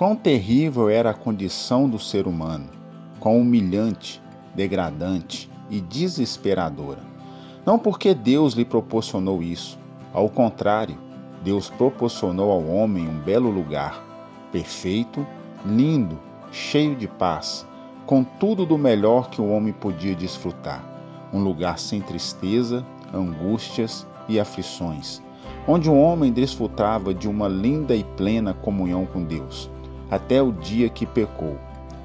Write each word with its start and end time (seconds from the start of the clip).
Quão 0.00 0.16
terrível 0.16 0.88
era 0.88 1.10
a 1.10 1.14
condição 1.14 1.86
do 1.86 1.98
ser 1.98 2.26
humano, 2.26 2.70
quão 3.18 3.38
humilhante, 3.38 4.18
degradante 4.54 5.50
e 5.68 5.78
desesperadora. 5.78 7.00
Não 7.66 7.78
porque 7.78 8.14
Deus 8.14 8.54
lhe 8.54 8.64
proporcionou 8.64 9.42
isso, 9.42 9.78
ao 10.14 10.30
contrário, 10.30 10.96
Deus 11.44 11.68
proporcionou 11.68 12.50
ao 12.50 12.66
homem 12.66 13.06
um 13.06 13.18
belo 13.18 13.50
lugar, 13.50 14.02
perfeito, 14.50 15.26
lindo, 15.66 16.18
cheio 16.50 16.96
de 16.96 17.06
paz, 17.06 17.68
com 18.06 18.24
tudo 18.24 18.64
do 18.64 18.78
melhor 18.78 19.28
que 19.28 19.42
o 19.42 19.50
homem 19.50 19.74
podia 19.74 20.14
desfrutar. 20.14 20.82
Um 21.30 21.44
lugar 21.44 21.78
sem 21.78 22.00
tristeza, 22.00 22.86
angústias 23.12 24.06
e 24.30 24.40
aflições, 24.40 25.20
onde 25.68 25.90
o 25.90 25.94
homem 25.94 26.32
desfrutava 26.32 27.12
de 27.12 27.28
uma 27.28 27.48
linda 27.48 27.94
e 27.94 28.02
plena 28.02 28.54
comunhão 28.54 29.04
com 29.04 29.22
Deus 29.22 29.70
até 30.10 30.42
o 30.42 30.52
dia 30.52 30.88
que 30.88 31.06
pecou. 31.06 31.56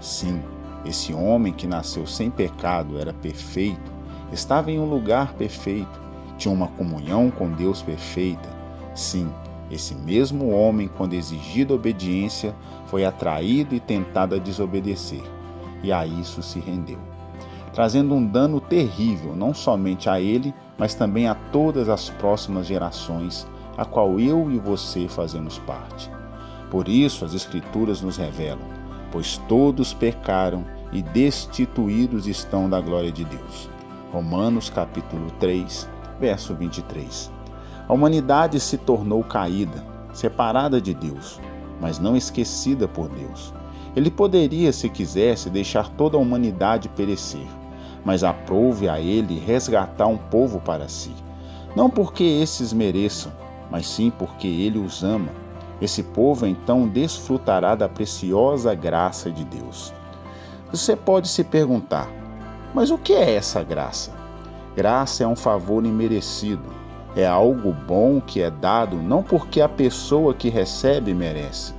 Sim, 0.00 0.42
esse 0.84 1.14
homem 1.14 1.52
que 1.52 1.66
nasceu 1.66 2.06
sem 2.06 2.30
pecado 2.30 2.98
era 2.98 3.12
perfeito, 3.12 3.92
estava 4.32 4.70
em 4.70 4.80
um 4.80 4.88
lugar 4.88 5.34
perfeito, 5.34 6.00
tinha 6.36 6.52
uma 6.52 6.68
comunhão 6.68 7.30
com 7.30 7.50
Deus 7.52 7.82
perfeita. 7.82 8.48
Sim, 8.94 9.30
esse 9.70 9.94
mesmo 9.94 10.50
homem, 10.50 10.88
quando 10.88 11.14
exigida 11.14 11.72
obediência, 11.72 12.54
foi 12.86 13.04
atraído 13.04 13.74
e 13.74 13.80
tentado 13.80 14.34
a 14.34 14.38
desobedecer, 14.38 15.22
e 15.82 15.92
a 15.92 16.04
isso 16.04 16.42
se 16.42 16.58
rendeu, 16.58 16.98
trazendo 17.72 18.14
um 18.14 18.26
dano 18.26 18.60
terrível 18.60 19.34
não 19.36 19.54
somente 19.54 20.10
a 20.10 20.20
ele, 20.20 20.52
mas 20.76 20.94
também 20.94 21.28
a 21.28 21.34
todas 21.34 21.88
as 21.88 22.10
próximas 22.10 22.66
gerações, 22.66 23.46
a 23.76 23.84
qual 23.84 24.18
eu 24.18 24.50
e 24.50 24.58
você 24.58 25.08
fazemos 25.08 25.58
parte. 25.60 26.10
Por 26.72 26.88
isso 26.88 27.22
as 27.26 27.34
Escrituras 27.34 28.00
nos 28.00 28.16
revelam: 28.16 28.66
pois 29.12 29.36
todos 29.46 29.92
pecaram 29.92 30.64
e 30.90 31.02
destituídos 31.02 32.26
estão 32.26 32.66
da 32.68 32.80
glória 32.80 33.12
de 33.12 33.26
Deus. 33.26 33.68
Romanos 34.10 34.70
capítulo 34.70 35.30
3, 35.38 35.86
verso 36.18 36.54
23. 36.54 37.30
A 37.86 37.92
humanidade 37.92 38.58
se 38.58 38.78
tornou 38.78 39.22
caída, 39.22 39.84
separada 40.14 40.80
de 40.80 40.94
Deus, 40.94 41.38
mas 41.78 41.98
não 41.98 42.16
esquecida 42.16 42.88
por 42.88 43.10
Deus. 43.10 43.52
Ele 43.94 44.10
poderia, 44.10 44.72
se 44.72 44.88
quisesse, 44.88 45.50
deixar 45.50 45.90
toda 45.90 46.16
a 46.16 46.20
humanidade 46.20 46.88
perecer, 46.88 47.46
mas 48.02 48.24
aprove 48.24 48.88
a 48.88 48.98
ele 48.98 49.38
resgatar 49.38 50.06
um 50.06 50.16
povo 50.16 50.58
para 50.58 50.88
si. 50.88 51.12
Não 51.76 51.90
porque 51.90 52.24
esses 52.24 52.72
mereçam, 52.72 53.30
mas 53.70 53.86
sim 53.86 54.10
porque 54.10 54.46
ele 54.48 54.78
os 54.78 55.04
ama 55.04 55.41
esse 55.84 56.02
povo 56.02 56.46
então 56.46 56.86
desfrutará 56.86 57.74
da 57.74 57.88
preciosa 57.88 58.74
graça 58.74 59.30
de 59.30 59.44
Deus. 59.44 59.92
Você 60.70 60.94
pode 60.94 61.28
se 61.28 61.42
perguntar: 61.42 62.08
mas 62.74 62.90
o 62.90 62.98
que 62.98 63.12
é 63.12 63.34
essa 63.34 63.62
graça? 63.62 64.12
Graça 64.76 65.24
é 65.24 65.26
um 65.26 65.36
favor 65.36 65.84
imerecido, 65.84 66.72
é 67.14 67.26
algo 67.26 67.72
bom 67.72 68.20
que 68.20 68.40
é 68.40 68.50
dado 68.50 68.96
não 68.96 69.22
porque 69.22 69.60
a 69.60 69.68
pessoa 69.68 70.32
que 70.32 70.48
recebe 70.48 71.12
merece, 71.12 71.74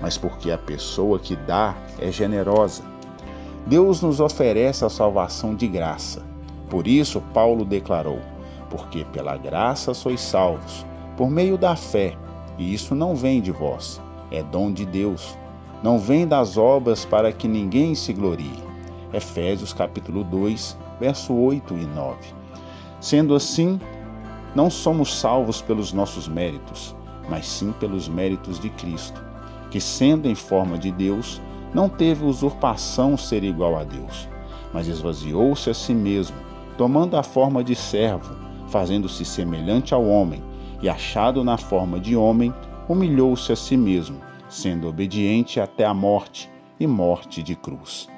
mas 0.00 0.16
porque 0.16 0.50
a 0.50 0.56
pessoa 0.56 1.18
que 1.18 1.36
dá 1.36 1.74
é 1.98 2.10
generosa. 2.10 2.82
Deus 3.66 4.00
nos 4.00 4.18
oferece 4.18 4.84
a 4.84 4.88
salvação 4.88 5.54
de 5.54 5.68
graça. 5.68 6.22
Por 6.70 6.86
isso, 6.86 7.20
Paulo 7.34 7.64
declarou: 7.64 8.20
Porque 8.70 9.04
pela 9.06 9.36
graça 9.36 9.92
sois 9.92 10.20
salvos, 10.20 10.86
por 11.16 11.28
meio 11.28 11.58
da 11.58 11.76
fé. 11.76 12.16
E 12.58 12.74
isso 12.74 12.94
não 12.94 13.14
vem 13.14 13.40
de 13.40 13.52
vós, 13.52 14.02
é 14.32 14.42
dom 14.42 14.72
de 14.72 14.84
Deus. 14.84 15.38
Não 15.80 15.96
vem 15.96 16.26
das 16.26 16.56
obras 16.56 17.04
para 17.04 17.32
que 17.32 17.46
ninguém 17.46 17.94
se 17.94 18.12
glorie. 18.12 18.62
Efésios 19.12 19.72
capítulo 19.72 20.24
2, 20.24 20.76
verso 20.98 21.32
8 21.32 21.74
e 21.74 21.86
9. 21.86 22.18
Sendo 23.00 23.34
assim, 23.36 23.80
não 24.56 24.68
somos 24.68 25.20
salvos 25.20 25.62
pelos 25.62 25.92
nossos 25.92 26.26
méritos, 26.26 26.96
mas 27.30 27.46
sim 27.46 27.72
pelos 27.78 28.08
méritos 28.08 28.58
de 28.58 28.70
Cristo, 28.70 29.22
que 29.70 29.80
sendo 29.80 30.28
em 30.28 30.34
forma 30.34 30.76
de 30.76 30.90
Deus, 30.90 31.40
não 31.72 31.88
teve 31.88 32.24
usurpação 32.24 33.16
ser 33.16 33.44
igual 33.44 33.76
a 33.76 33.84
Deus, 33.84 34.28
mas 34.74 34.88
esvaziou-se 34.88 35.70
a 35.70 35.74
si 35.74 35.94
mesmo, 35.94 36.36
tomando 36.76 37.16
a 37.16 37.22
forma 37.22 37.62
de 37.62 37.76
servo, 37.76 38.34
fazendo-se 38.66 39.24
semelhante 39.24 39.94
ao 39.94 40.04
homem 40.04 40.42
e, 40.80 40.88
achado 40.88 41.42
na 41.44 41.56
forma 41.56 41.98
de 41.98 42.16
homem, 42.16 42.52
humilhou-se 42.88 43.52
a 43.52 43.56
si 43.56 43.76
mesmo, 43.76 44.20
sendo 44.48 44.88
obediente 44.88 45.60
até 45.60 45.84
a 45.84 45.92
morte 45.92 46.50
e 46.78 46.86
morte 46.86 47.42
de 47.42 47.54
cruz. 47.54 48.08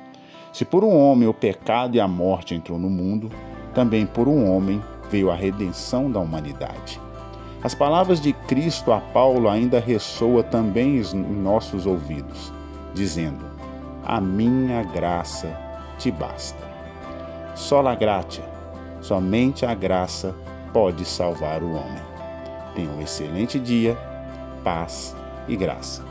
Se 0.53 0.65
por 0.65 0.85
um 0.85 0.97
homem 0.97 1.29
o 1.29 1.35
pecado 1.35 1.97
e 1.97 2.01
a 2.01 2.09
morte 2.09 2.55
entrou 2.55 2.79
no 2.79 2.91
mundo, 2.91 3.31
também 3.75 4.05
por 4.07 4.29
um 4.29 4.51
homem 4.51 4.83
veio 5.11 5.31
a 5.31 5.35
redenção 5.35 6.11
da 6.11 6.21
humanidade. 6.21 7.01
As 7.63 7.75
palavras 7.75 8.21
de 8.21 8.33
Cristo 8.33 8.93
a 8.93 9.01
Paulo 9.01 9.49
ainda 9.49 9.79
ressoam 9.79 10.43
também 10.43 10.97
em 10.99 11.35
nossos 11.43 11.87
ouvidos, 11.87 12.53
dizendo: 12.95 13.45
A 14.05 14.21
minha 14.21 14.83
graça 14.83 15.55
te 15.99 16.11
basta. 16.11 16.69
Sola 17.55 17.95
gratia, 17.95 18.45
somente 19.01 19.67
a 19.67 19.75
graça 19.75 20.35
pode 20.73 21.05
salvar 21.05 21.63
o 21.63 21.73
homem. 21.73 22.10
Tenha 22.81 22.93
um 22.93 23.03
excelente 23.03 23.61
dia, 23.61 23.95
paz 24.65 25.15
e 25.47 25.55
graça. 25.55 26.10